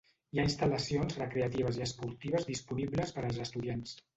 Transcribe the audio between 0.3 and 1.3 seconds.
Hi ha instal·lacions